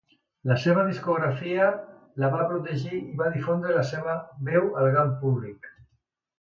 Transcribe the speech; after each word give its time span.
La 0.51 0.55
seva 0.61 0.85
discogràfica 0.87 1.67
la 2.23 2.31
va 2.37 2.49
protegir 2.53 2.95
i 3.03 3.19
va 3.21 3.29
difondre 3.37 3.79
la 3.79 3.87
seva 3.93 4.19
veu 4.51 4.69
al 4.75 4.93
gran 4.97 5.17
públic. 5.25 5.73